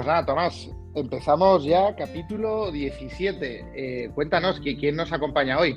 [0.00, 3.66] pues nada, Tomás, empezamos ya capítulo 17.
[3.74, 5.76] Eh, cuéntanos, ¿quién nos acompaña hoy?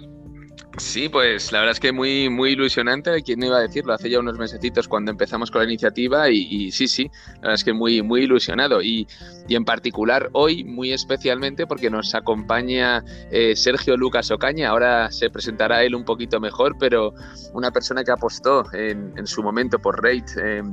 [0.77, 4.20] Sí, pues la verdad es que muy, muy ilusionante, quién iba a decirlo, hace ya
[4.20, 8.02] unos mesecitos cuando empezamos con la iniciativa y, sí, sí, la verdad es que muy,
[8.02, 9.05] muy ilusionado y,
[9.49, 15.84] en particular hoy muy especialmente porque nos acompaña eh, Sergio Lucas Ocaña, ahora se presentará
[15.84, 17.13] él un poquito mejor, pero
[17.53, 20.02] una persona que apostó en, en su momento por.
[20.08, 20.63] Eh,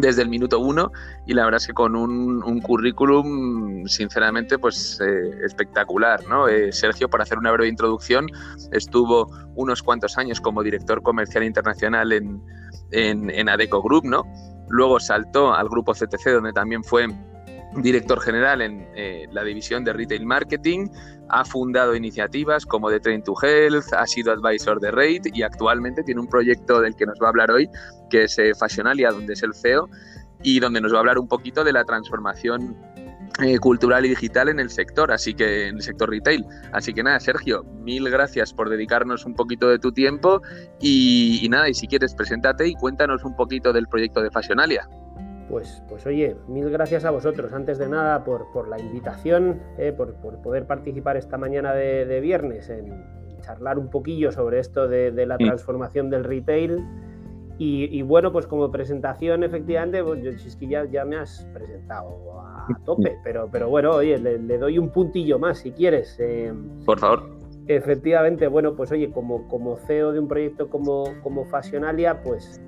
[0.00, 0.90] desde el minuto uno
[1.26, 6.48] y la verdad es que con un, currículum sinceramente pues eh, espectacular, ¿no?
[6.48, 8.26] Eh, Sergio, para hacer una breve introducción,
[8.72, 12.42] estuvo unos cuantos años como director comercial internacional en,
[12.90, 14.24] en, Adeco Group, ¿no?
[14.68, 17.06] Luego saltó al grupo CTC donde también fue
[17.76, 20.88] director general en eh, la división de Retail Marketing,
[21.28, 26.02] ha fundado iniciativas como The Train to Health, ha sido advisor de Rate y actualmente
[26.02, 27.68] tiene un proyecto del que nos va a hablar hoy,
[28.10, 29.88] que es eh, Fashionalia, donde es el CEO
[30.42, 32.76] y donde nos va a hablar un poquito de la transformación
[33.42, 36.44] eh, cultural y digital en el sector, así que en el sector retail.
[36.72, 40.40] Así que nada, Sergio, mil gracias por dedicarnos un poquito de tu tiempo
[40.80, 44.88] y, y nada, y si quieres, preséntate y cuéntanos un poquito del proyecto de Fashionalia.
[45.54, 50.16] Pues, pues oye, mil gracias a vosotros, antes de nada, por, la invitación, eh, por,
[50.16, 53.04] poder participar esta mañana de, viernes en
[53.40, 56.84] charlar un poquillo sobre esto de, la transformación del retail.
[57.56, 62.66] Y, bueno, pues como presentación, efectivamente, pues yo, es que ya, me has presentado a
[62.84, 66.16] tope, pero, pero bueno, oye, le, doy un puntillo más si quieres.
[66.18, 66.52] Eh,
[66.84, 67.30] por favor.
[67.68, 72.60] Efectivamente, bueno, pues oye, como, como CEO de un proyecto como, como Fashionalia, pues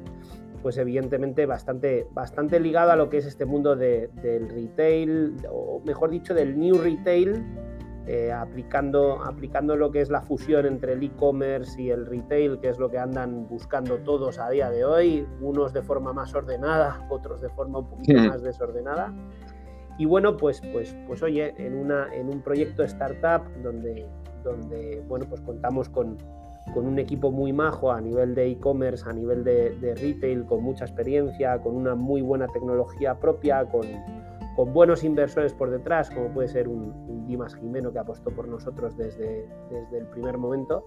[0.66, 6.10] pues evidentemente bastante, bastante ligado a lo que es este mundo del retail, o mejor
[6.10, 7.40] dicho, del new retail,
[8.08, 12.70] eh, aplicando, aplicando lo que es la fusión entre el e-commerce y el retail, que
[12.70, 17.06] es lo que andan buscando todos a día de hoy, unos de forma más ordenada,
[17.10, 19.14] otros de forma un poquito más desordenada.
[19.98, 24.04] Y bueno, pues, pues, pues oye, en, una, en un proyecto startup donde,
[24.42, 26.16] donde bueno, pues contamos con,
[26.72, 30.84] con un equipo muy majo a nivel de e-commerce, a nivel de, retail, con mucha
[30.84, 33.86] experiencia, con una muy buena tecnología propia, con,
[34.72, 39.48] buenos inversores por detrás, como puede ser un, Dimas Jimeno que apostó por nosotros desde,
[39.70, 40.84] desde el primer momento.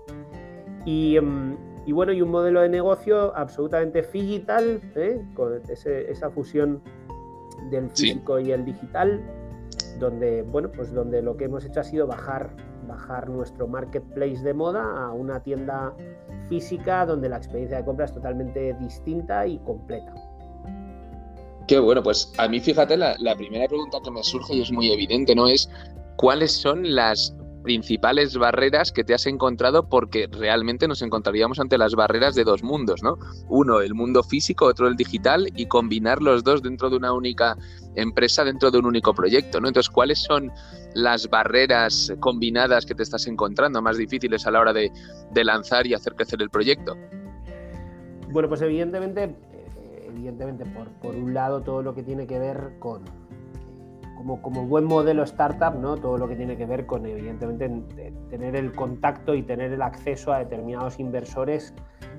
[0.85, 5.21] Y, em, y, bueno, y un modelo de negocio absolutamente digital, ¿eh?
[5.35, 6.81] con esa fusión
[7.69, 9.21] del físico y el digital,
[9.99, 12.49] donde, bueno, pues donde lo que hemos hecho ha sido bajar
[12.87, 15.93] bajar nuestro marketplace de moda a una tienda
[16.49, 20.13] física donde la experiencia de compra es totalmente distinta y completa.
[21.67, 24.71] Qué bueno, pues a mí fíjate, la, la primera pregunta que me surge y es
[24.71, 25.47] muy evidente, ¿no?
[25.47, 25.69] Es
[26.15, 31.95] cuáles son las principales barreras que te has encontrado porque realmente nos encontraríamos ante las
[31.95, 33.17] barreras de dos mundos, ¿no?
[33.47, 37.57] Uno, el mundo físico, otro el digital y combinar los dos dentro de una única
[37.95, 39.67] empresa, dentro de un único proyecto, ¿no?
[39.67, 40.51] Entonces, ¿cuáles son
[40.93, 44.91] las barreras combinadas que te estás encontrando más difíciles a la hora de,
[45.43, 46.95] lanzar y hacer crecer el proyecto?
[48.31, 52.75] Bueno, pues evidentemente, eh, evidentemente por, por un lado todo lo que tiene que ver
[52.79, 53.03] con
[54.25, 55.95] como, buen modelo startup, ¿no?
[55.97, 60.33] todo lo que tiene que ver con, evidentemente, tener el contacto y tener el acceso
[60.33, 61.73] a determinados inversores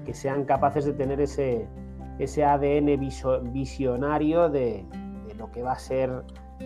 [0.04, 1.68] que sean capaces de tener ese,
[2.18, 2.98] ese ADN
[3.52, 4.86] visionario de,
[5.36, 6.10] lo que va a ser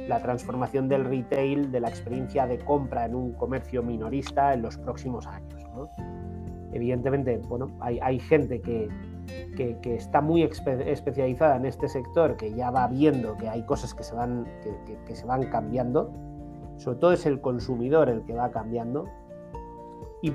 [0.09, 4.77] la transformación del retail, de la experiencia de compra en un comercio minorista en los
[4.79, 5.63] próximos años.
[6.73, 8.89] Evidentemente, bueno, hay, hay gente que,
[9.57, 14.03] que, está muy especializada en este sector, que ya va viendo que hay cosas que
[14.03, 14.47] se van,
[15.07, 16.13] que, se van cambiando,
[16.77, 19.07] sobre todo es el consumidor el que va cambiando,
[20.23, 20.33] y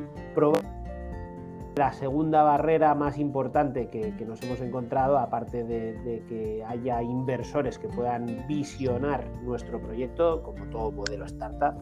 [1.76, 7.88] la segunda barrera más importante que, nos hemos encontrado, aparte de, que haya inversores que
[7.88, 11.76] puedan visionar nuestro proyecto, como todo modelo startup,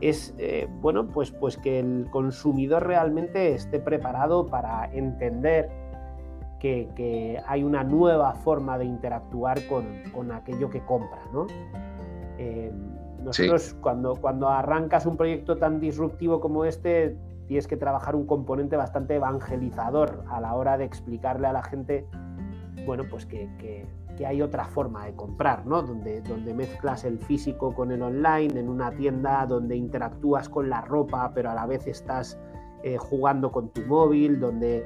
[0.00, 5.68] es eh, bueno, pues, pues que el consumidor realmente esté preparado para entender
[6.58, 11.20] que, hay una nueva forma de interactuar con, aquello que compra.
[11.32, 11.46] ¿no?
[12.38, 12.72] Eh,
[13.22, 17.16] nosotros cuando, cuando arrancas un proyecto tan disruptivo como este,
[17.46, 22.06] tienes que trabajar un componente bastante evangelizador a la hora de explicarle a la gente,
[22.86, 23.86] bueno, pues que,
[24.26, 25.80] hay otra forma de comprar, ¿no?
[25.80, 30.80] Donde, donde mezclas el físico con el online, en una tienda donde interactúas con la
[30.80, 32.36] ropa, pero a la vez estás
[32.82, 34.84] eh, jugando con tu móvil, donde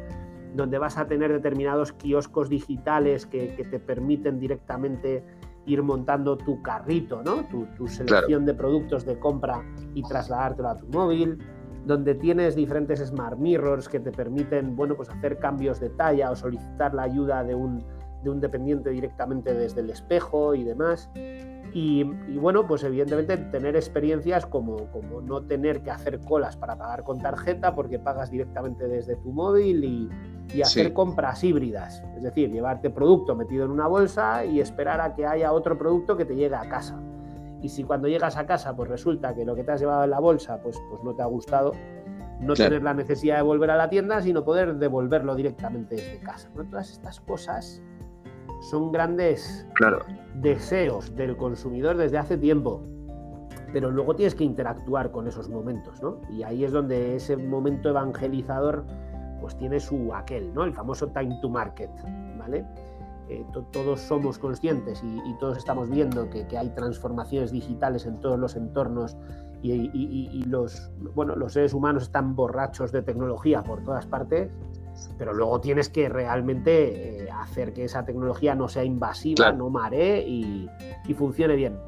[0.55, 5.25] donde vas a tener determinados kioscos digitales que, te permiten directamente
[5.67, 7.45] ir montando tu carrito, ¿no?
[7.77, 9.65] tu, selección de productos de compra
[9.95, 11.39] y trasladártelo a tu móvil,
[11.87, 16.37] donde tienes diferentes smart mirrors que te permiten bueno, pues hacer cambios de talla o
[16.37, 17.85] solicitar la ayuda de un,
[18.23, 21.11] de un dependiente directamente desde el espejo y demás.
[21.75, 22.05] Y,
[22.37, 27.19] bueno, pues evidentemente tener experiencias como, como no tener que hacer colas para pagar con
[27.19, 30.11] tarjeta porque pagas directamente desde tu móvil y,
[30.61, 32.03] hacer compras híbridas.
[32.17, 36.17] Es decir, llevarte producto metido en una bolsa y esperar a que haya otro producto
[36.17, 37.01] que te llegue a casa.
[37.63, 40.11] Y si cuando llegas a casa pues resulta que lo que te has llevado en
[40.11, 41.73] la bolsa pues, pues no te ha gustado,
[42.41, 46.51] no tener la necesidad de volver a la tienda, sino poder devolverlo directamente desde casa.
[46.55, 46.65] ¿no?
[46.65, 47.81] Todas estas cosas
[48.63, 49.67] son grandes
[50.35, 52.83] deseos del consumidor desde hace tiempo.
[53.73, 56.21] Pero luego tienes que interactuar con esos momentos, ¿no?
[56.31, 58.85] Y ahí es donde ese momento evangelizador
[59.43, 60.65] pues tiene su aquel, ¿no?
[60.65, 61.91] El famoso time to market,
[62.39, 62.65] ¿vale?
[63.29, 68.57] Eh, todos somos conscientes y, todos estamos viendo que, hay transformaciones digitales en todos los
[68.57, 69.17] entornos
[69.63, 74.51] y, y, los, bueno, los seres humanos están borrachos de tecnología por todas partes
[75.19, 80.27] pero luego tienes que realmente eh, hacer que esa tecnología no sea invasiva, no maree
[80.27, 80.69] y,
[81.15, 81.79] funcione bien.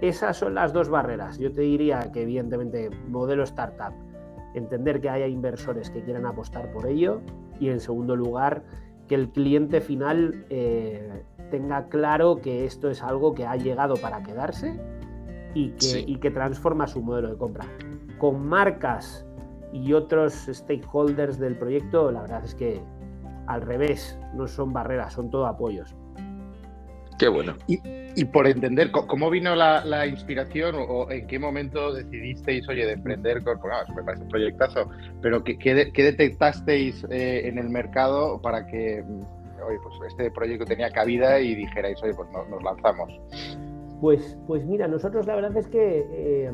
[0.00, 1.38] Esas son las dos barreras.
[1.38, 3.92] Yo te diría que evidentemente modelo startup,
[4.54, 7.20] entender que haya inversores que quieran apostar por ello
[7.60, 8.62] y en segundo lugar
[9.06, 14.22] que el cliente final eh, tenga claro que esto es algo que ha llegado para
[14.22, 14.78] quedarse
[15.54, 17.64] y que, y que transforma su modelo de compra.
[18.18, 19.26] Con marcas
[19.72, 22.80] y otros stakeholders del proyecto, la verdad es que
[23.46, 25.96] al revés, no son barreras, son todo apoyos.
[27.18, 27.54] Qué bueno.
[27.66, 33.42] Y, por entender, ¿cómo vino la, inspiración o, en qué momento decidisteis, oye, de emprender
[33.42, 33.58] con,
[33.94, 34.88] me parece un proyectazo,
[35.20, 40.90] pero ¿qué, detectasteis eh, en el mercado para que, mm, oye, pues este proyecto tenía
[40.90, 43.10] cabida y dijerais, oye, pues nos lanzamos?
[44.00, 46.06] Pues, pues mira, nosotros la verdad es que...
[46.10, 46.52] Eh,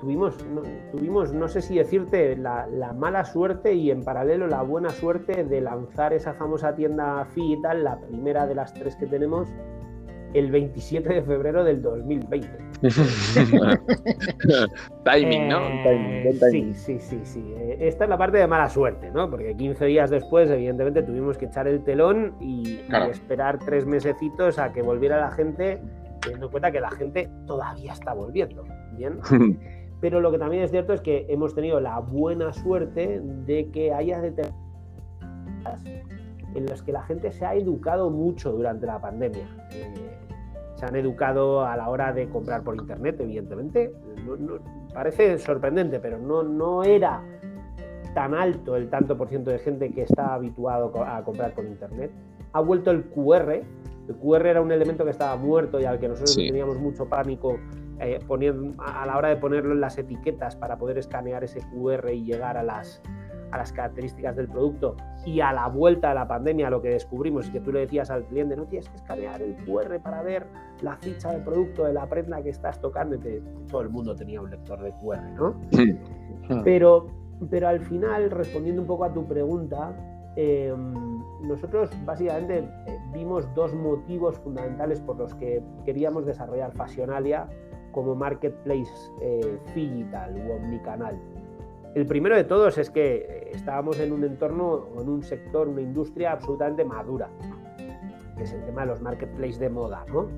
[0.00, 0.62] tuvimos, no,
[0.92, 2.66] tuvimos, no sé si decirte, la,
[2.96, 7.62] mala suerte y en paralelo la buena suerte de lanzar esa famosa tienda FI y
[7.62, 9.48] tal, la primera de las tres que tenemos,
[10.34, 12.48] el 27 de febrero del 2020.
[15.04, 15.60] timing, ¿no?
[15.84, 17.54] Eh, sí, sí, sí, sí.
[17.56, 19.28] Eh, esta es la parte de mala suerte, ¿no?
[19.28, 24.58] Porque 15 días después, evidentemente, tuvimos que echar el telón y, y esperar tres mesecitos
[24.58, 25.82] a que volviera la gente,
[26.20, 28.64] teniendo en cuenta que la gente todavía está volviendo.
[30.00, 33.92] Pero lo que también es cierto es que hemos tenido la buena suerte de que
[33.92, 35.84] haya determinadas
[36.54, 39.46] en las que la gente se ha educado mucho durante la pandemia.
[39.72, 40.10] Eh,
[40.74, 43.92] se han educado a la hora de comprar por internet, evidentemente.
[44.94, 47.22] parece sorprendente, pero no, no era
[48.14, 52.10] tan alto el tanto por ciento de gente que está habituado a comprar por internet.
[52.52, 53.62] Ha vuelto el QR.
[54.08, 57.58] El QR era un elemento que estaba muerto y al que nosotros teníamos mucho pánico
[58.00, 58.18] eh,
[58.78, 62.56] a la hora de ponerlo en las etiquetas para poder escanear ese QR y llegar
[62.56, 63.02] a las,
[63.50, 64.96] a las características del producto.
[65.26, 68.10] Y a la vuelta de la pandemia lo que descubrimos es que tú le decías
[68.10, 70.46] al cliente, no tienes que escanear el QR para ver
[70.80, 73.18] la ficha del producto de la prenda que estás tocando.
[73.68, 75.60] todo el mundo tenía un lector de QR, ¿no?
[76.64, 77.06] Pero,
[77.48, 79.94] pero al final, respondiendo un poco a tu pregunta,
[80.34, 87.48] em, nosotros básicamente eh, vimos dos motivos fundamentales por los que queríamos desarrollar Fashionalia
[87.92, 88.90] como marketplace
[89.20, 91.18] eh, digital u omnicanal.
[91.94, 95.80] El primero de todos es que eh, estábamos en un entorno, en un sector, una
[95.80, 97.28] industria absolutamente madura,
[98.36, 100.28] que es el tema de los marketplaces de moda, ¿no?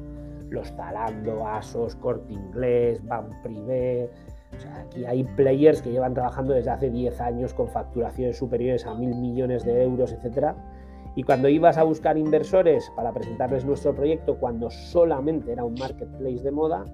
[0.49, 4.11] Los Zalando, Asos, Corte Inglés, Van Privé.
[4.57, 8.87] O sea, aquí hay players que llevan trabajando desde hace 10 años con facturaciones superiores
[8.87, 10.55] a mil millones de euros, etc.
[11.15, 16.43] Y cuando ibas a buscar inversores para presentarles nuestro proyecto, cuando solamente era un marketplace
[16.43, 16.85] de moda,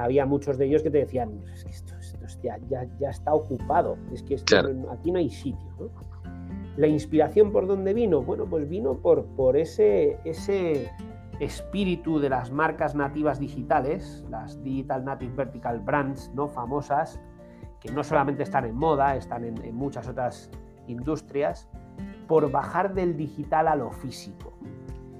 [0.00, 1.94] había muchos de ellos que te decían, es que esto,
[2.42, 2.58] ya,
[2.98, 4.36] ya, está ocupado, es que
[4.90, 5.90] aquí no hay sitio.
[6.76, 8.22] La inspiración por dónde vino?
[8.22, 10.90] Bueno, pues vino por, por ese, ese
[11.40, 16.48] espíritu de las marcas nativas digitales, las Digital Native Vertical Brands, ¿no?
[16.48, 17.20] famosas,
[17.80, 20.50] que no solamente están en moda, están en, en muchas otras
[20.86, 21.68] industrias,
[22.28, 24.52] por bajar del digital a lo físico,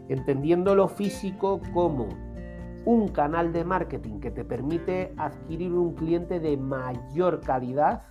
[0.09, 2.09] entendiendo lo físico como
[2.85, 8.03] un canal de marketing que te permite adquirir un cliente de mayor calidad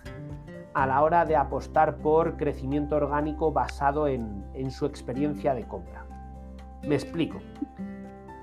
[0.74, 6.04] a la hora de apostar por crecimiento orgánico basado en, su experiencia de compra.
[6.86, 7.38] Me explico.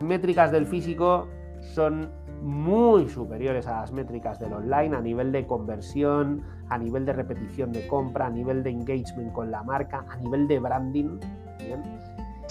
[0.01, 1.27] Métricas del físico
[1.62, 7.13] son muy superiores a las métricas del online a nivel de conversión, a nivel de
[7.13, 11.19] repetición de compra, a nivel de engagement con la marca, a nivel de branding.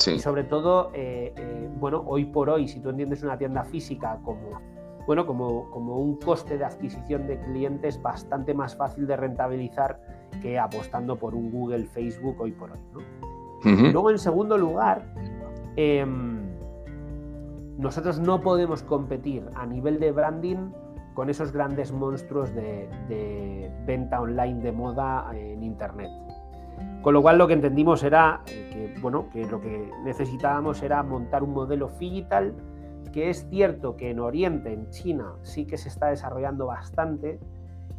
[0.06, 4.18] Y sobre todo, eh, eh, bueno, hoy por hoy, si tú entiendes una tienda física
[4.24, 4.60] como,
[5.06, 10.00] bueno, como, como un coste de adquisición de clientes bastante más fácil de rentabilizar
[10.42, 12.78] que apostando por un Google, Facebook hoy por hoy.
[13.64, 15.02] Luego, en segundo lugar,
[15.76, 16.46] em,
[17.78, 20.70] nosotros no podemos competir a nivel de branding
[21.14, 26.10] con esos grandes monstruos de, venta online de moda en Internet.
[27.06, 31.44] Con lo cual lo que entendimos era que, bueno, que lo que necesitábamos era montar
[31.44, 32.52] un modelo digital
[33.12, 37.38] que es cierto que en Oriente, en China, sí que se está desarrollando bastante.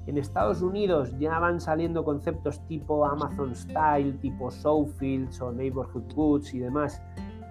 [0.08, 6.54] En Estados Unidos ya van saliendo conceptos tipo Amazon Style, tipo Showfields o Neighborhood Goods
[6.54, 7.02] y demás,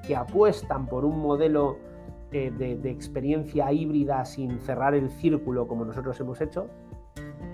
[0.07, 1.79] que apuestan por un modelo
[2.33, 6.67] eh, de, experiencia híbrida sin cerrar el círculo como nosotros hemos hecho.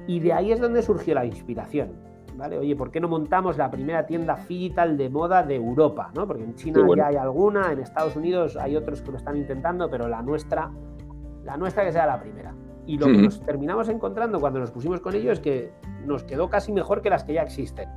[0.09, 2.11] Y de ahí es donde surgió la inspiración.
[2.37, 2.59] ¿Vale?
[2.59, 6.11] Oye, ¿por qué no montamos la primera tienda digital de moda de Europa?
[6.15, 6.27] ¿no?
[6.27, 9.91] Porque en China ya hay alguna, en Estados Unidos hay otros que lo están intentando,
[9.91, 10.71] pero la nuestra,
[11.45, 12.55] la nuestra que sea la primera.
[12.87, 15.73] Y lo que nos terminamos encontrando cuando nos pusimos con ello es que
[16.05, 17.89] nos quedó casi mejor que las que ya existen.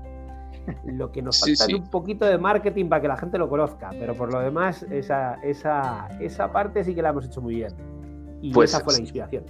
[0.86, 3.90] Lo que nos falta es un poquito de marketing para que la gente lo conozca,
[4.00, 7.74] pero por lo demás, esa, esa, esa parte sí que la hemos hecho muy bien.
[8.42, 9.44] Y pues esa fue la inspiración.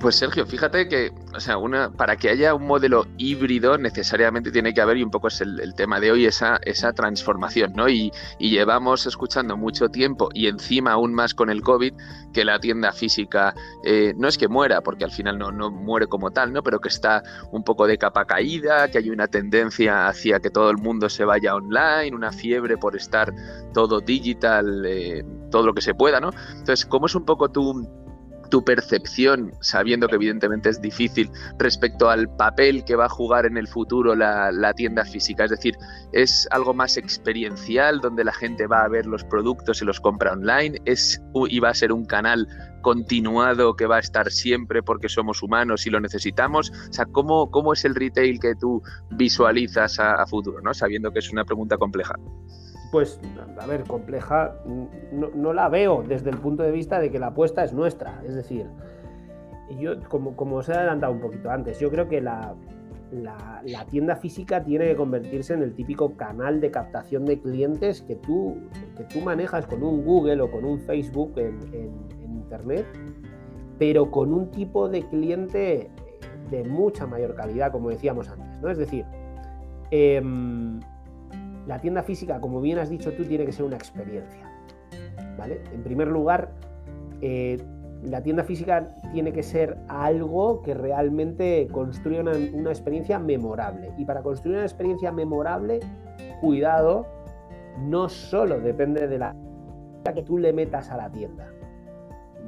[0.00, 4.72] Pues Sergio, fíjate que, o sea, una, para que haya un modelo híbrido necesariamente tiene
[4.72, 7.86] que haber, y un poco es el, tema de hoy, esa, esa transformación, ¿no?
[7.86, 11.92] Y, llevamos escuchando mucho tiempo, y encima aún más con el COVID,
[12.32, 13.54] que la tienda física
[13.84, 16.62] eh, no es que muera, porque al final no, no muere como tal, ¿no?
[16.62, 20.70] Pero que está un poco de capa caída, que hay una tendencia hacia que todo
[20.70, 23.34] el mundo se vaya online, una fiebre por estar
[23.74, 26.30] todo digital, eh, todo lo que se pueda, ¿no?
[26.52, 27.86] Entonces, ¿cómo es un poco tu
[28.50, 33.56] tu percepción, sabiendo que evidentemente es difícil, respecto al papel que va a jugar en
[33.56, 35.44] el futuro la, tienda física?
[35.44, 35.74] Es decir,
[36.12, 40.32] ¿es algo más experiencial donde la gente va a ver los productos y los compra
[40.32, 40.80] online?
[40.84, 42.46] ¿Es, ¿Y va a ser un canal
[42.82, 46.70] continuado que va a estar siempre porque somos humanos y lo necesitamos?
[46.70, 50.74] O sea, ¿cómo, cómo es el retail que tú visualizas a, a futuro, ¿no?
[50.74, 52.14] sabiendo que es una pregunta compleja?
[52.90, 53.20] Pues,
[53.58, 54.56] a ver, compleja,
[55.12, 58.20] no, la veo desde el punto de vista de que la apuesta es nuestra.
[58.26, 58.66] Es decir,
[59.78, 62.56] yo, como, como os he adelantado un poquito antes, yo creo que la,
[63.88, 68.56] tienda física tiene que convertirse en el típico canal de captación de clientes que tú,
[68.96, 71.58] que tú manejas con un Google o con un Facebook en,
[72.24, 72.84] Internet,
[73.78, 75.88] pero con un tipo de cliente
[76.50, 78.60] de mucha mayor calidad, como decíamos antes.
[78.60, 78.68] ¿no?
[78.68, 79.04] Es decir,
[79.92, 80.80] em,
[81.70, 84.42] la tienda física, como bien has dicho tú, tiene que ser una experiencia.
[85.38, 85.62] ¿vale?
[85.72, 86.50] En primer lugar,
[87.20, 87.58] eh,
[88.02, 93.92] la tienda física tiene que ser algo que realmente construya una, una, experiencia memorable.
[93.98, 95.78] Y para construir una experiencia memorable,
[96.40, 97.06] cuidado,
[97.78, 99.36] no solo depende de la
[100.12, 101.46] que tú le metas a la tienda.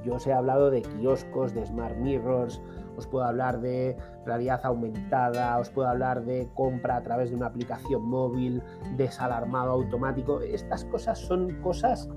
[0.05, 2.61] Yo os he hablado de kioscos, de smart mirrors,
[2.97, 7.47] os puedo hablar de realidad aumentada, os puedo hablar de compra a través de una
[7.47, 8.63] aplicación móvil,
[8.97, 10.41] desalarmado automático.
[10.41, 12.09] Estas cosas son cosas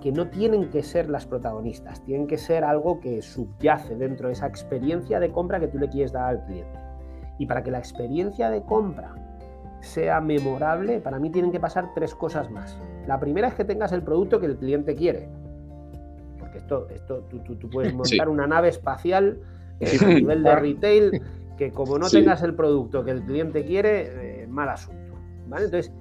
[0.00, 4.32] que no tienen que ser las protagonistas, tienen que ser algo que subyace dentro de
[4.32, 6.78] esa experiencia de compra que tú le quieres dar al cliente.
[7.38, 9.14] Y para que la experiencia de compra
[9.80, 12.78] sea memorable, para mí tienen que pasar tres cosas más.
[13.06, 15.28] La primera es que tengas el producto que el cliente quiere.
[16.38, 19.40] Porque esto, esto tú, puedes montar una nave espacial
[19.80, 21.22] a nivel de retail,
[21.56, 25.14] que como no tengas el producto que el cliente quiere, eh, mal asunto.
[25.48, 25.66] ¿vale?
[25.66, 25.92] Entonces,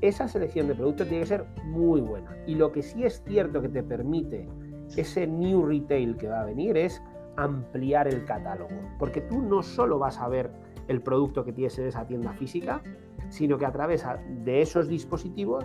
[0.00, 2.36] esa selección de productos tiene que ser muy buena.
[2.46, 4.48] Y lo que sí es cierto que te permite
[4.96, 7.02] ese new retail que va a venir es
[7.36, 8.74] ampliar el catálogo.
[8.98, 10.50] Porque tú no solo vas a ver
[10.88, 12.82] el producto que tienes en esa tienda física,
[13.30, 14.04] sino que a través
[14.44, 15.64] de esos dispositivos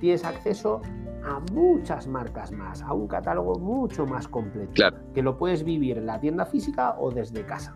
[0.00, 0.82] tienes acceso
[1.24, 4.72] a muchas marcas más, a un catálogo mucho más completo,
[5.14, 7.74] que lo puedes vivir en la tienda física o desde casa.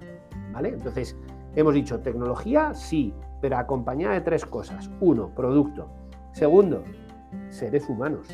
[0.53, 0.69] ¿Vale?
[0.71, 1.17] Entonces,
[1.57, 4.91] hemos dicho tecnología, sí, pero acompañada de tres cosas.
[5.01, 5.89] Uno, producto.
[6.33, 6.85] Segundo,
[7.49, 8.29] seres humanos.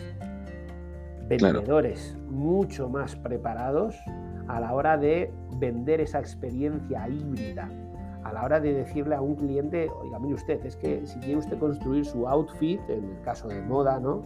[1.26, 3.96] Vendedores mucho más preparados
[4.48, 7.70] a la hora de vender esa experiencia híbrida,
[8.24, 11.36] a la hora de decirle a un cliente, oiga, mire usted, es que si quiere
[11.36, 14.22] usted construir su outfit, en el caso de moda, ¿no?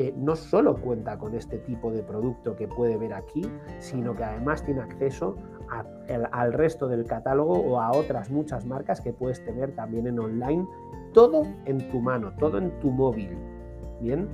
[0.00, 3.42] Eh, no solo cuenta con este tipo de producto que puede ver aquí,
[3.80, 5.34] sino que además tiene acceso
[6.30, 10.64] al resto del catálogo o a otras muchas marcas que puedes tener también en online,
[11.12, 13.36] todo en tu mano, todo en tu móvil.
[14.00, 14.28] Bien,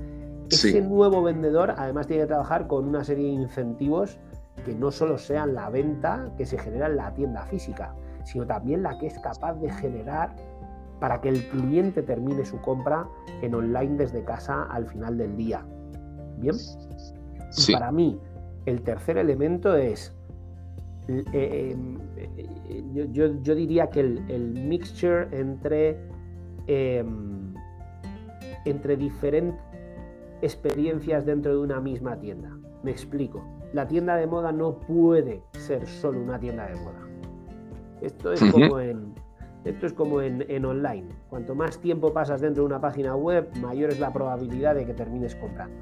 [0.50, 4.18] ese nuevo vendedor además tiene que trabajar con una serie de incentivos
[4.66, 7.94] que no solo sean la venta que se genera en la tienda física,
[8.24, 10.36] sino también la que es capaz de generar
[11.00, 13.06] para que el cliente termine su compra
[13.42, 15.64] en online desde casa al final del día.
[16.38, 16.56] ¿Bien?
[17.72, 18.18] para mí,
[18.66, 20.12] el tercer elemento es,
[21.08, 25.98] eh, em, eh, yo, diría que el, mixture entre,
[26.66, 27.54] em,
[28.64, 29.60] entre diferentes
[30.42, 32.50] experiencias dentro de una misma tienda.
[32.82, 33.42] Me explico.
[33.72, 37.00] La tienda de moda no puede ser solo una tienda de moda.
[38.00, 39.14] Esto es como en,
[39.64, 41.08] esto es como en, online.
[41.30, 44.92] Cuanto más tiempo pasas dentro de una página web, mayor es la probabilidad de que
[44.92, 45.76] termines comprando.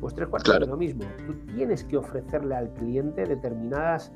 [0.00, 1.04] Pues tres cuartos de lo mismo.
[1.26, 4.12] Tú tienes que ofrecerle al cliente determinadas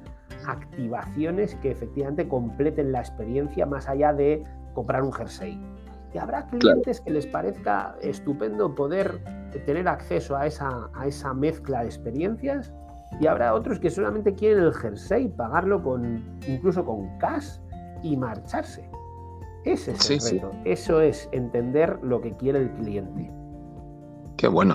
[0.47, 4.45] activaciones que efectivamente completen la experiencia más allá de
[4.75, 5.61] comprar un jersey.
[6.15, 9.19] Y habrá clientes que les parezca estupendo poder
[9.65, 12.73] tener acceso a esa, a esa mezcla de experiencias
[13.19, 17.59] y habrá otros que solamente quieren el jersey, pagarlo con incluso con cash
[18.03, 18.89] y marcharse.
[19.65, 20.51] Ese es el reto.
[20.65, 23.31] Eso es entender lo que quiere el cliente.
[24.37, 24.75] Qué bueno.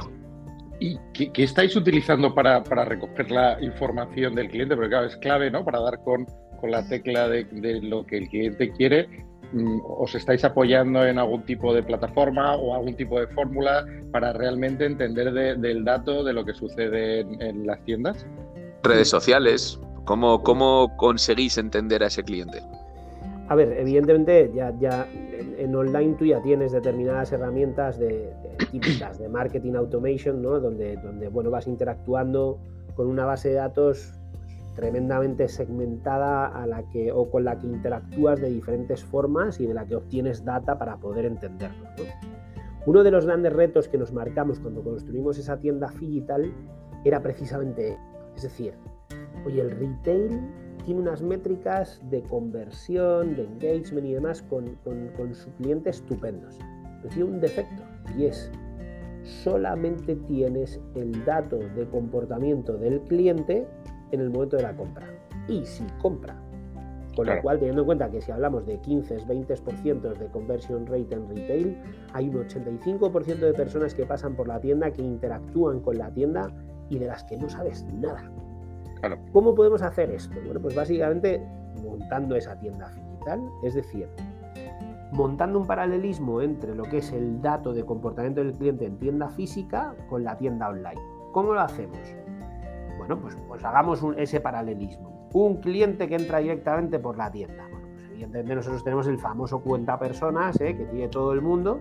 [0.79, 4.75] ¿Y qué, estáis utilizando para, recoger la información del cliente?
[4.75, 5.65] Porque claro, es clave, ¿no?
[5.65, 6.25] Para dar con,
[6.63, 7.45] la tecla de,
[7.81, 9.25] lo que el cliente quiere.
[9.53, 14.33] Mm, ¿Os estáis apoyando en algún tipo de plataforma o algún tipo de fórmula para
[14.33, 18.25] realmente entender del dato de lo que sucede en, las tiendas?
[18.83, 19.79] Redes sociales.
[20.05, 22.61] ¿Cómo, ¿Cómo conseguís entender a ese cliente?
[23.49, 25.07] A ver, evidentemente ya, ya
[25.57, 28.33] en, online tú ya tienes determinadas herramientas de,
[28.71, 30.59] típicas de marketing automation, ¿no?
[30.59, 32.59] Donde, donde bueno, vas interactuando
[32.95, 34.13] con una base de datos
[34.75, 39.73] tremendamente segmentada a la que, o con la que interactúas de diferentes formas y de
[39.73, 41.87] la que obtienes data para poder entenderlo.
[42.85, 46.53] Uno de los grandes retos que nos marcamos cuando construimos esa tienda digital
[47.03, 47.97] era precisamente,
[48.35, 48.75] es decir,
[49.45, 50.41] oye, el retail
[50.87, 56.57] tiene unas métricas de conversión, de engagement y demás con, con, su cliente estupendos.
[57.01, 57.83] Pero tiene un defecto
[58.17, 58.49] y es
[59.43, 63.67] solamente tienes el dato de comportamiento del cliente
[64.11, 65.09] en el momento de la compra.
[65.49, 66.41] Y si compra.
[67.17, 71.15] Con lo cual, teniendo en cuenta que si hablamos de 15, 20% de conversion rate
[71.15, 71.77] en retail,
[72.13, 76.49] hay un 85% de personas que pasan por la tienda, que interactúan con la tienda
[76.89, 78.31] y de las que no sabes nada.
[79.31, 80.35] ¿Cómo podemos hacer esto?
[80.45, 81.41] Bueno, pues básicamente
[81.83, 84.07] montando esa tienda digital, es decir,
[85.11, 89.29] montando un paralelismo entre lo que es el dato de comportamiento del cliente en tienda
[89.29, 91.01] física con la tienda online.
[91.31, 91.99] ¿Cómo lo hacemos?
[92.97, 95.29] Bueno, pues, pues hagamos ese paralelismo.
[95.33, 97.67] Un cliente que entra directamente por la tienda.
[97.69, 100.75] Bueno, pues evidentemente nosotros tenemos el famoso cuenta personas ¿eh?
[100.75, 101.79] que tiene todo el mundo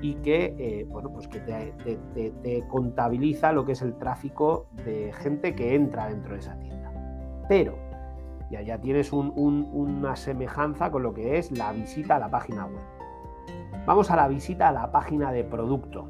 [0.00, 5.54] y que, eh, bueno, pues que te, contabiliza lo que es el tráfico de gente
[5.54, 6.92] que entra dentro de esa tienda.
[7.48, 7.76] Pero
[8.50, 12.82] ya, ya tienes una semejanza con lo que es la visita a la página web.
[13.86, 16.08] Vamos a la visita a la página de producto.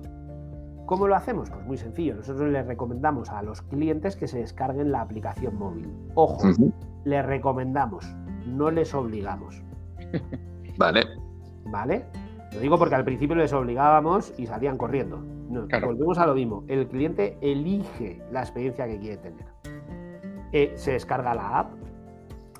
[0.86, 1.50] ¿Cómo lo hacemos?
[1.50, 2.14] Pues muy sencillo.
[2.16, 5.92] Nosotros les recomendamos a los clientes que se descarguen la aplicación móvil.
[6.14, 6.48] Ojo,
[7.04, 8.04] les recomendamos,
[8.46, 9.62] no les obligamos.
[10.78, 11.04] Vale.
[11.66, 12.06] ¿Vale?
[12.58, 15.22] Lo digo porque al principio les obligábamos y salían corriendo.
[15.48, 16.64] Volvemos a lo mismo.
[16.66, 19.46] El cliente elige la experiencia que quiere tener.
[20.50, 21.74] Eh, se descarga la app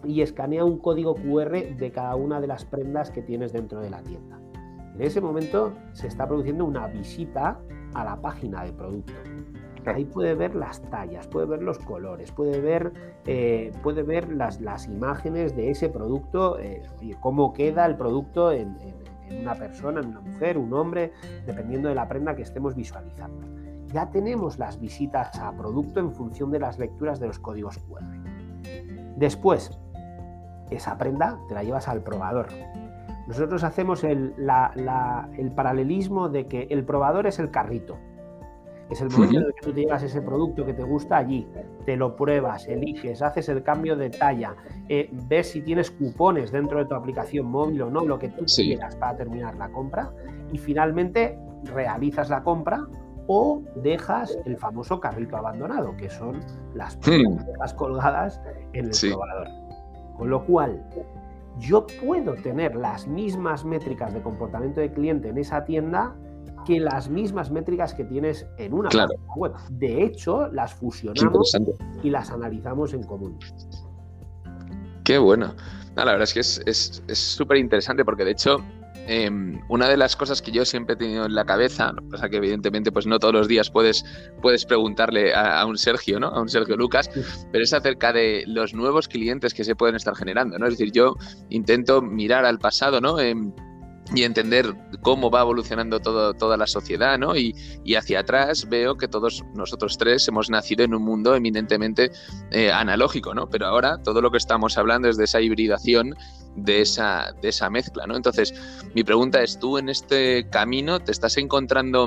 [0.05, 3.91] y escanea un código QR de cada una de las prendas que tienes dentro de
[3.91, 4.39] la tienda.
[4.95, 7.59] En ese momento se está produciendo una visita
[7.95, 9.15] a la página de producto.
[9.85, 12.93] Ahí puede ver las tallas, puede ver los colores, puede ver,
[13.27, 16.83] eh, puede ver las, las, imágenes de ese producto, eh,
[17.21, 19.08] cómo queda el producto en en
[19.41, 21.13] una persona, en una mujer, un hombre,
[21.47, 23.47] dependiendo de la prenda que estemos visualizando.
[23.93, 28.03] Ya tenemos las visitas a producto en función de las lecturas de los códigos QR.
[29.17, 29.79] Después,
[30.71, 32.49] esa prenda te la llevas al probador.
[33.27, 34.35] Nosotros hacemos el,
[35.37, 37.99] el paralelismo de que el probador es el carrito
[38.91, 41.47] es el momento en el que tú te llevas ese producto que te gusta allí,
[41.85, 44.55] te lo pruebas, eliges, haces el cambio de talla,
[44.89, 48.45] eh, ves si tienes cupones dentro de tu aplicación móvil o no, lo que tú
[48.45, 50.11] quieras para terminar la compra
[50.53, 52.87] y finalmente realizas la compra
[53.27, 56.41] o dejas el famoso carrito abandonado, que son
[56.75, 57.77] las hmm.
[57.77, 58.41] colgadas
[58.73, 59.49] en el probador.
[60.17, 60.83] Con lo cual,
[61.59, 66.17] yo puedo tener las mismas métricas de comportamiento de cliente en esa tienda
[66.69, 68.91] que las mismas métricas que tienes en una
[69.35, 69.55] web.
[69.71, 71.57] De hecho, las fusionamos
[72.03, 73.39] y las analizamos en común.
[75.03, 75.55] Qué bueno.
[75.97, 78.59] la verdad es que es súper interesante porque de hecho
[79.07, 82.37] em, una de las cosas que yo siempre he tenido en la cabeza, pasa que
[82.37, 84.05] evidentemente pues no todos los días puedes,
[84.43, 86.27] puedes preguntarle a, un Sergio, ¿no?
[86.27, 87.09] A un Sergio Lucas,
[87.51, 90.67] pero es acerca de los nuevos clientes que se pueden estar generando, ¿no?
[90.67, 91.17] Es decir, yo
[91.49, 93.19] intento mirar al pasado, ¿no?
[93.19, 93.55] Em,
[94.15, 97.37] y entender cómo va evolucionando toda la sociedad, ¿no?
[97.37, 97.55] Y,
[97.97, 102.13] hacia atrás veo que todos nosotros tres hemos nacido en un mundo eminentemente
[102.53, 103.49] eh, analógico, ¿no?
[103.49, 106.15] Pero ahora todo lo que estamos hablando es de esa hibridación,
[106.55, 108.17] de esa, de esa mezcla, ¿no?
[108.17, 108.55] Entonces,
[108.95, 112.07] mi pregunta es, ¿tú en este camino te estás encontrando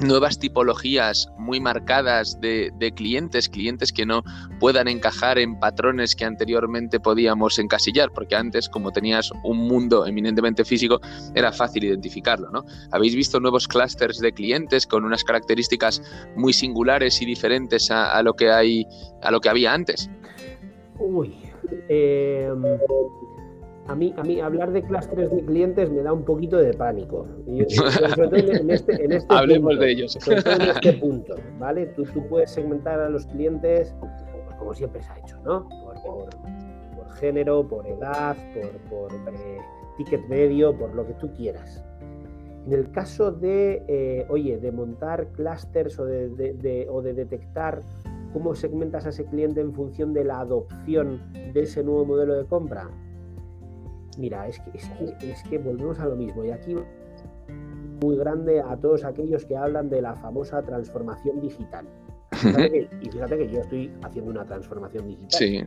[0.00, 4.22] nuevas tipologías muy marcadas de, clientes, clientes que no
[4.58, 10.64] puedan encajar en patrones que anteriormente podíamos encasillar, porque antes, como tenías un mundo eminentemente
[10.64, 11.00] físico,
[11.34, 12.64] era fácil identificarlo, ¿no?
[12.90, 16.02] ¿Habéis visto nuevos clústeres de clientes con unas características
[16.36, 18.86] muy singulares y diferentes a, lo que hay,
[19.22, 20.10] a lo que había antes?
[20.98, 21.36] Uy.
[21.88, 22.62] Em,
[23.86, 27.26] a mí, a mí hablar de clústeres de clientes me da un poquito de pánico.
[27.46, 30.18] este, este Hablemos de ellos.
[30.26, 31.86] en este punto, ¿vale?
[31.86, 34.12] Tú, tú, puedes segmentar a los clientes pues,
[34.60, 35.68] como siempre se ha hecho, ¿no?
[36.04, 36.28] Por,
[37.16, 38.36] género, por edad,
[38.88, 39.58] por, eh,
[39.98, 41.84] ticket medio, por lo que tú quieras.
[42.66, 47.82] En el caso de, eh, oye, de montar clústeres o de, o de detectar
[48.32, 51.20] cómo segmentas a ese cliente en función de la adopción
[51.52, 52.88] de ese nuevo modelo de compra,
[54.18, 54.78] Mira, es que,
[55.30, 56.44] es que, volvemos a lo mismo.
[56.44, 56.76] Y aquí
[58.02, 61.86] muy grande a todos aquellos que hablan de la famosa transformación digital.
[63.02, 65.30] y fíjate que yo estoy haciendo una transformación digital.
[65.30, 65.62] Sí.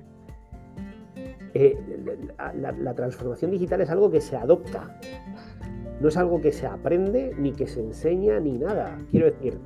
[1.53, 1.77] Eh,
[2.59, 4.99] la, transformación digital es algo que se adopta,
[6.01, 8.97] no es algo que se aprende, ni que se enseña, ni nada.
[9.11, 9.59] Quiero decir,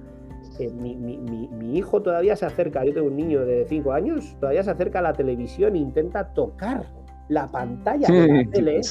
[0.59, 4.63] eh, mi, mi, hijo todavía se acerca, yo tengo un niño de 5 años, todavía
[4.63, 6.96] se acerca a la televisión e intenta tocar
[7.29, 8.81] la pantalla de la tele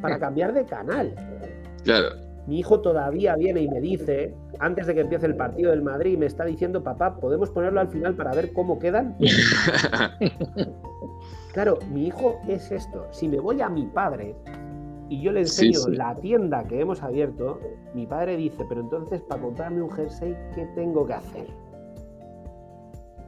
[0.00, 1.14] para cambiar de canal.
[1.84, 2.30] Claro.
[2.46, 6.18] Mi hijo todavía viene y me dice, antes de que empiece el partido del Madrid,
[6.18, 9.16] me está diciendo, papá, ¿podemos ponerlo al final para ver cómo quedan?
[11.52, 13.06] claro, mi hijo es esto.
[13.12, 14.34] Si me voy a mi padre
[15.08, 17.60] y yo le enseño la tienda que hemos abierto,
[17.94, 21.46] mi padre dice, pero entonces para comprarme un jersey, ¿qué tengo que hacer?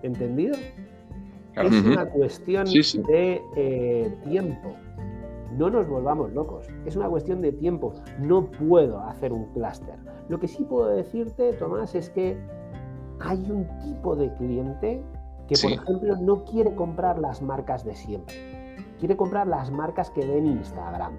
[0.02, 0.56] ¿Entendido?
[1.54, 4.74] Es una cuestión de eh, tiempo.
[5.56, 6.66] No nos volvamos locos.
[6.86, 7.92] Es una cuestión de tiempo.
[8.18, 9.98] No puedo hacer un clúster.
[10.28, 12.38] Lo que sí puedo decirte, Tomás, es que
[13.20, 15.02] hay un tipo de cliente
[15.46, 18.34] que, por ejemplo, no quiere comprar las marcas de siempre.
[18.98, 21.12] Quiere comprar las marcas que ven Instagram.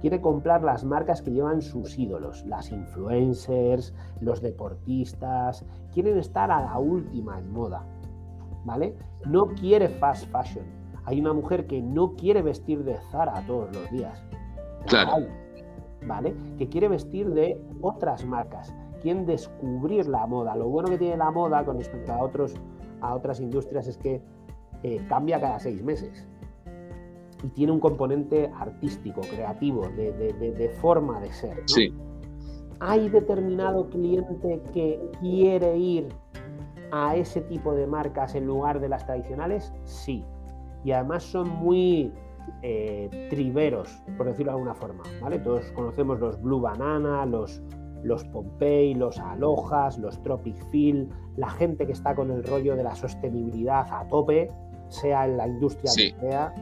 [0.00, 5.64] Quiere comprar las marcas que llevan sus ídolos, las influencers, los deportistas.
[5.92, 7.84] Quieren estar a la última en moda.
[8.64, 8.94] ¿Vale?
[9.26, 10.64] No quiere fast fashion.
[11.04, 14.22] Hay una mujer que no quiere vestir de Zara todos los días.
[14.86, 15.26] Claro.
[16.06, 16.34] ¿Vale?
[16.58, 18.74] Que quiere vestir de otras marcas.
[19.02, 20.54] Quieren descubrir la moda.
[20.56, 22.54] Lo bueno que tiene la moda con respecto a, otros,
[23.00, 24.22] a otras industrias es que
[24.82, 26.26] eh, cambia cada seis meses.
[27.42, 31.62] Y tiene un componente artístico, creativo, de, forma de ser.
[31.66, 31.94] Sí.
[32.80, 36.08] Hay determinado cliente que quiere ir
[36.92, 39.72] a ese tipo de marcas en lugar de las tradicionales?
[39.84, 40.24] Sí.
[40.84, 42.12] Y además son muy
[42.62, 45.02] eh, triberos, por decirlo de alguna forma.
[45.20, 45.38] ¿vale?
[45.38, 47.62] Todos conocemos los Blue Banana, los,
[48.02, 52.82] los Pompey, los Alojas, los Tropic Feel, la gente que está con el rollo de
[52.82, 54.50] la sostenibilidad a tope,
[54.88, 56.54] sea en la industria que sea.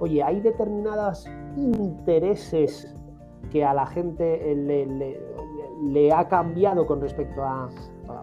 [0.00, 2.92] Oye, hay determinados intereses
[3.50, 4.86] que a la gente le,
[5.84, 7.68] le ha cambiado con respecto a,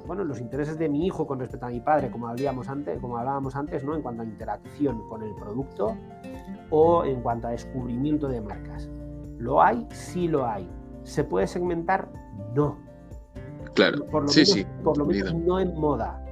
[0.06, 3.18] bueno, los intereses de mi hijo con respecto a mi padre, como hablábamos antes, como
[3.18, 3.96] hablábamos antes, ¿no?
[3.96, 5.96] En cuanto a interacción con el producto
[6.70, 8.90] o en cuanto a descubrimiento de marcas.
[9.38, 9.88] ¿Lo hay?
[9.92, 10.70] Sí lo hay.
[11.04, 12.10] ¿Se puede segmentar?
[12.56, 12.78] No.
[13.74, 14.06] Claro.
[14.08, 14.66] Por lo sí, menos, sí.
[14.84, 16.24] Por lo menos no en moda.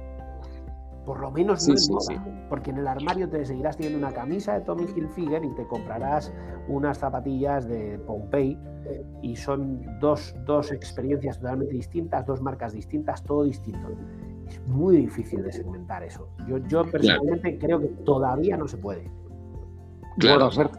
[1.04, 2.46] Por lo menos no en moda.
[2.48, 6.32] Porque en el armario te seguirás teniendo una camisa de Tommy Hilfiger y te comprarás
[6.68, 8.58] unas zapatillas de Pompey
[9.22, 13.88] y son dos, dos experiencias totalmente distintas, dos marcas distintas, todo distinto.
[14.46, 16.28] Es muy difícil de segmentar eso.
[16.46, 19.10] Yo, yo personalmente creo que todavía no se puede.
[20.18, 20.50] Claro.
[20.54, 20.70] Bueno,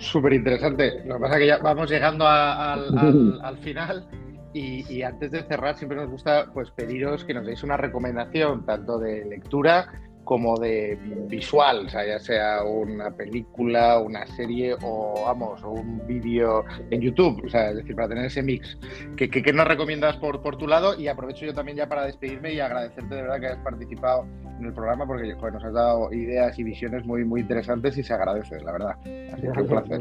[0.00, 1.04] súper interesante.
[1.06, 4.08] Lo que pasa es que ya vamos llegando al, al, final
[4.52, 8.64] y, y, antes de cerrar siempre nos gusta pues pediros que nos deis una recomendación
[8.64, 9.88] tanto de lectura
[10.30, 10.96] como de
[11.28, 17.42] visual, o sea, ya sea una película, una serie o, vamos, un vídeo en YouTube,
[17.44, 18.78] o sea, es decir, para tener ese mix.
[19.16, 20.96] ¿Qué, qué, nos recomiendas por, por tu lado?
[20.96, 24.24] Y aprovecho yo también ya para despedirme y agradecerte de verdad que hayas participado
[24.60, 28.14] en el programa porque nos has dado ideas y visiones muy, muy interesantes y se
[28.14, 28.96] agradece, la verdad.
[29.32, 30.00] Así que un placer.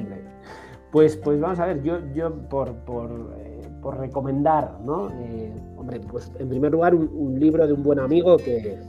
[0.91, 3.48] Pues, pues vamos a ver, yo, yo por, por, eh,
[3.81, 5.09] por recomendar, ¿no?
[5.09, 8.79] Eh, hombre, pues en primer lugar un, un libro de un buen amigo que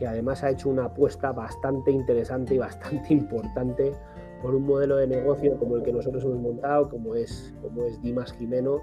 [0.00, 3.92] que además ha hecho una apuesta bastante interesante y bastante importante
[4.42, 8.00] por un modelo de negocio como el que nosotros hemos montado, como es, como es
[8.00, 8.80] Dimas Jimeno,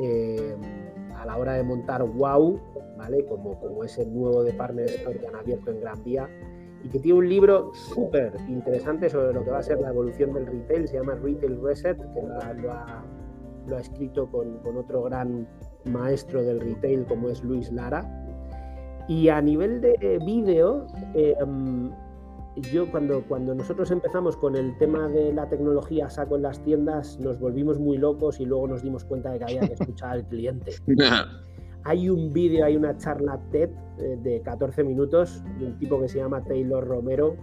[0.00, 0.56] eh,
[1.14, 2.58] a la hora de montar Wow,
[2.96, 3.26] ¿vale?
[3.26, 6.26] como, como ese nuevo de Partner Store que han abierto en Gran Vía,
[6.82, 10.32] y que tiene un libro súper interesante sobre lo que va a ser la evolución
[10.32, 13.04] del retail, se llama Retail Reset, que lo ha, lo ha,
[13.78, 15.46] escrito con, con, otro gran
[15.84, 18.04] maestro del retail como es Luis Lara.
[19.08, 21.90] Y a nivel de vídeo, em,
[22.72, 27.18] yo cuando, cuando nosotros empezamos con el tema de la tecnología saco en las tiendas,
[27.18, 30.26] nos volvimos muy locos y luego nos dimos cuenta de que había que escuchar al
[30.26, 30.72] cliente.
[31.84, 36.08] hay un vídeo, hay una charla TED eh, de 14 minutos de un tipo que
[36.08, 37.36] se llama Taylor Romero,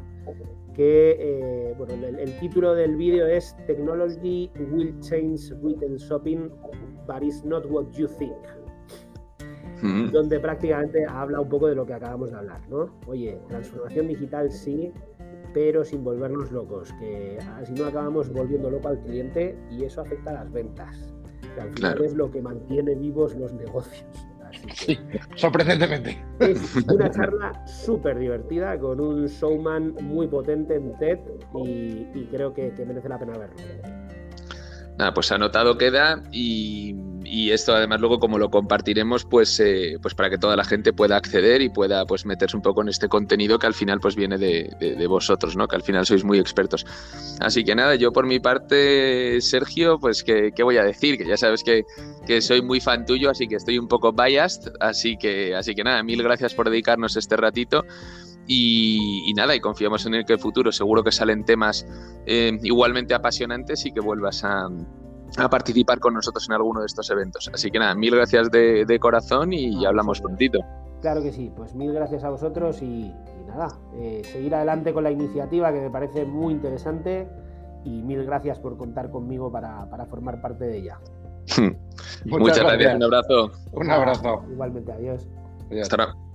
[0.77, 6.49] que eh, bueno, el, título del vídeo es Technology will change retail shopping,
[7.07, 8.37] but it's not what you think.
[9.81, 10.11] Mm.
[10.11, 12.91] Donde prácticamente habla un poco de lo que acabamos de hablar, ¿no?
[13.07, 14.93] Oye, transformación digital sí,
[15.51, 20.29] pero sin volvernos locos, que si no acabamos volviendo loco al cliente y eso afecta
[20.29, 21.11] a las ventas.
[21.55, 24.05] Que al final es lo que mantiene vivos los negocios.
[24.73, 24.99] Sí,
[25.35, 26.23] sorprendentemente.
[26.39, 31.19] Es una charla súper divertida con un showman muy potente en TED
[31.65, 33.55] y, creo que merece la pena verlo.
[34.97, 36.95] Nada, pues anotado queda y,
[37.51, 41.17] esto además luego como lo compartiremos pues, eh, pues para que toda la gente pueda
[41.17, 44.37] acceder y pueda pues meterse un poco en este contenido que al final pues viene
[44.37, 45.67] de, vosotros, ¿no?
[45.67, 46.85] Que al final sois muy expertos.
[47.39, 51.17] Así que nada, yo por mi parte, Sergio, pues ¿qué, voy a decir?
[51.17, 51.83] Que ya sabes que,
[52.25, 55.83] que, soy muy fan tuyo, así que estoy un poco biased, así que, así que
[55.83, 57.83] nada, mil gracias por dedicarnos este ratito.
[58.49, 61.85] Y, nada, y confiamos en el que el futuro seguro que salen temas
[62.25, 64.69] eh, igualmente apasionantes y que vuelvas a,
[65.49, 67.49] participar con nosotros en alguno de estos eventos.
[67.53, 70.59] Así que nada, mil gracias de, corazón y hablamos prontito.
[71.01, 73.13] Claro que sí, pues mil gracias a vosotros y,
[73.47, 77.27] nada, eh, seguir adelante con la iniciativa que me parece muy interesante
[77.83, 80.99] y mil gracias por contar conmigo para, formar parte de ella.
[82.25, 82.95] Muchas, gracias.
[82.95, 83.51] un abrazo.
[83.71, 84.43] Un abrazo.
[84.51, 85.27] Igualmente, adiós.
[85.81, 86.26] Hasta